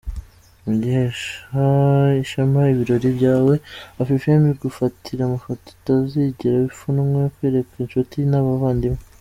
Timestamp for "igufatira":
4.51-5.21